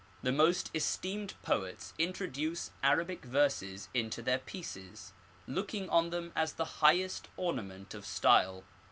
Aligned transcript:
The 0.23 0.31
most 0.31 0.71
esteemed 0.73 1.35
poets 1.43 1.93
introduce 1.99 2.71
Arabic 2.81 3.23
verses 3.23 3.87
into 3.93 4.23
their 4.23 4.39
pieces, 4.39 5.13
looking 5.45 5.87
on 5.91 6.09
them 6.09 6.31
as 6.35 6.53
the 6.53 6.65
highest 6.81 7.27
ornament 7.37 7.93
of 7.93 8.03
style. 8.07 8.63